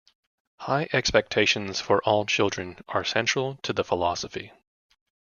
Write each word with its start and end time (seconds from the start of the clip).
High 0.61 0.87
expectations 0.93 1.79
for 1.79 2.01
all 2.03 2.25
children 2.25 2.83
are 2.87 3.03
central 3.03 3.57
to 3.61 3.71
the 3.71 3.83
philosophy. 3.83 4.51